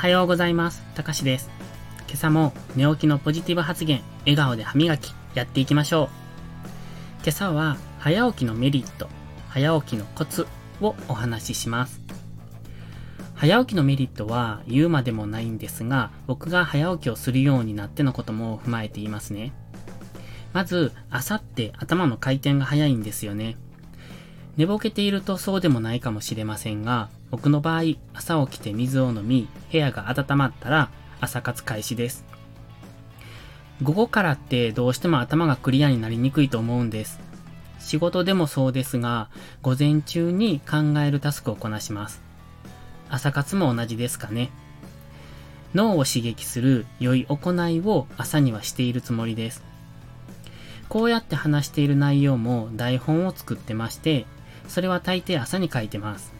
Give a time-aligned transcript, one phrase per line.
[0.00, 0.82] はようございます。
[0.94, 1.50] たかしです。
[2.08, 6.08] 今朝も寝起きのポジティブ発言、笑顔で歯磨き、やっていきましょう。
[7.22, 9.08] 今朝は早起きのメリット、
[9.50, 10.46] 早起きのコツ
[10.80, 12.00] をお話しします。
[13.34, 19.52] 早起きのメリットは言うまでもないんですが、僕が早起きをするようになってのことも踏まえていますね。
[20.54, 23.58] まず、朝って頭の回転が早いんですよね。
[24.56, 32.24] 寝ぼけているとそうでもないかもしれませんが、僕の場合、朝起きて水を飲み、部屋が温まったら朝活開始です。
[33.82, 37.20] 午後からってどうしても頭がクリアになりにくいと思うんです。
[37.78, 39.30] 仕事でもそうですが、
[39.62, 42.20] 午前中に考えるタスクをこなします。
[43.08, 44.50] 朝活も同じですかね。
[45.74, 49.62] 脳を刺激する良い行いを朝にはしているつもりです。
[50.88, 54.26] こうやって話している内容も台本を作ってまして、
[54.68, 56.39] それは大抵朝に書いてます。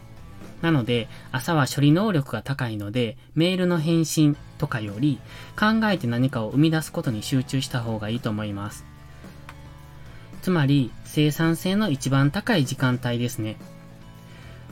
[0.61, 5.19] なので、朝は処理能力が高いので、メールの返信とかより、
[5.59, 8.85] 考えて何かを生み出すことに集中した方がいいと思います。
[10.41, 13.57] つまり、生産性の一番高い時間帯ですね。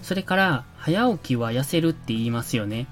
[0.01, 2.87] それから、早起きは痩せるって言いますよね。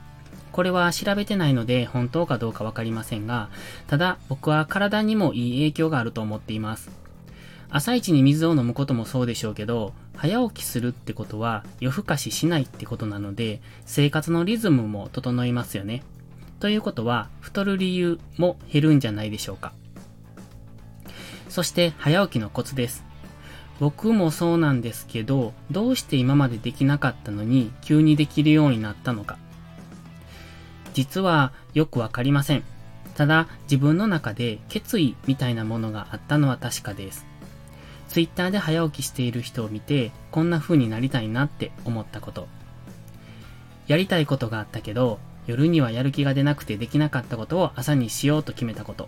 [0.57, 3.49] これは調べてないので本当かどうかわかりませんが、
[3.85, 6.89] ただ僕は体にもいい影響があると思っています。
[7.69, 16.03] 朝一に水を飲むこともそうでしょうけど、早起きするってことは夜更かししないってことなので、生活のリズムも整いますよね。
[16.59, 19.73] ということは、太る理由も減るんじゃないでしょうか。
[21.49, 23.03] そして早起きのコツです。
[23.79, 29.37] 僕もそうなんですけど、どうして今までできなかったのに急にできるようになったのか。
[30.93, 32.63] 実はよくわかりません。
[33.15, 37.27] ただ自分の中で決意みたいなものがあったのは確かです。
[38.07, 42.47] ツイッターで早起きしている人を見て、こんな風になりたいなって思ったこと。
[43.87, 49.07] やりたいことがあったけど、夜にはやる気が出なくてできなかったことを朝にしようと決めたこと。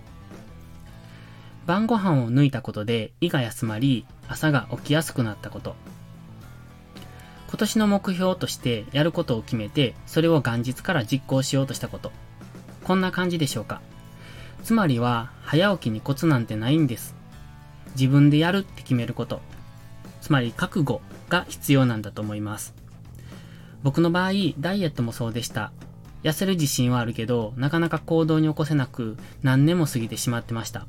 [1.66, 5.76] 晩ご飯を抜いたことで胃が休まり、朝が起きやすくなったこと。
[7.50, 12.12] 今年の目標としてやることを決めて、それを元日から実行しようとしたこと。
[12.84, 13.82] こんな感じでしょうか。
[14.64, 17.19] つまりは、早起きにコツなんてないんです。
[17.92, 19.42] 自分でやるって決めること。
[20.22, 22.74] つまり覚悟が必要なんだと思います。
[23.84, 25.72] 僕の場合、ダイエットもそうでした。
[26.24, 30.86] 痩せる自信はあるけど、なかなか行動に起こせなく、何年も過ぎてしまってました。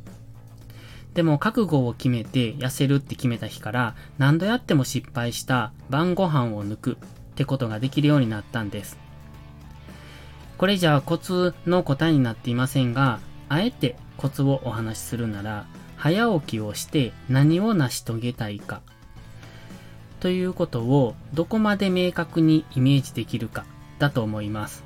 [1.15, 6.97] でも覚悟を決めて痩せるって決めた日から何度やっても失敗した晩ご飯を抜くっ
[7.34, 8.97] てことができるようになったんです。
[10.56, 13.19] これじゃあコツの答えになっていませんが、
[13.49, 15.67] あえてコツをお話しするなら、
[16.03, 18.81] 早起きをして何を成し遂げたいか。
[20.19, 23.66] ということをどこまで明確にイメージできるか
[23.99, 24.83] だと思います。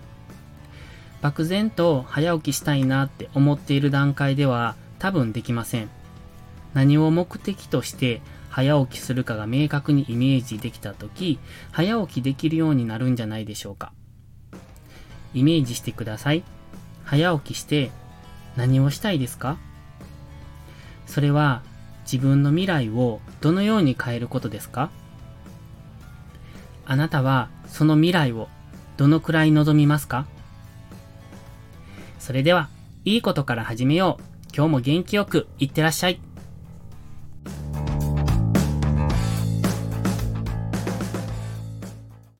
[1.22, 5.88] 漠然と早起きしたいなって思っている段階では多分できません。
[6.75, 8.20] 何を目的として
[8.50, 11.38] 早起きするかが明確にイメージできたとき、
[11.70, 13.92] 早起きできるようになるんじゃないでしょうか。
[15.32, 16.42] イメージしてください。
[17.04, 17.92] 早起きして
[18.56, 19.58] 何をしたいですか？
[21.14, 21.62] それは
[22.02, 24.91] 自分の未来をどのように変えることですか？
[26.84, 28.48] あなたはその未来を
[28.97, 30.26] どのくらい望みますか？
[32.19, 32.69] それでは、
[33.04, 34.25] いいことから始めよう。
[34.56, 36.20] 今日も元気よくいってらっしゃい。